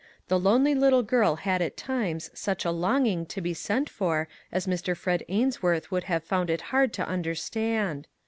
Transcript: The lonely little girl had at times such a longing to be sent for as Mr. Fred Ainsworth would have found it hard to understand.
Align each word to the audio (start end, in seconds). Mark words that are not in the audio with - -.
The 0.29 0.39
lonely 0.39 0.73
little 0.73 1.03
girl 1.03 1.35
had 1.35 1.61
at 1.61 1.77
times 1.77 2.31
such 2.33 2.65
a 2.65 2.71
longing 2.71 3.23
to 3.27 3.39
be 3.39 3.53
sent 3.53 3.87
for 3.87 4.27
as 4.51 4.65
Mr. 4.65 4.97
Fred 4.97 5.23
Ainsworth 5.29 5.91
would 5.91 6.05
have 6.05 6.23
found 6.23 6.49
it 6.49 6.61
hard 6.73 6.91
to 6.93 7.07
understand. 7.07 8.07